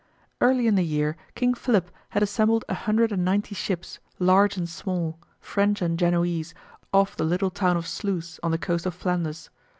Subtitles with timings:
[0.41, 4.67] Early in the year King Philip had assembled a hundred and ninety ships, large and
[4.67, 6.55] small, French and Genoese,
[6.91, 9.51] off the little town of Sluys on the coast of Flanders.